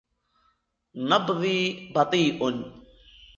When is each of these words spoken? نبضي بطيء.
نبضي 1.09 1.89
بطيء. 1.95 2.41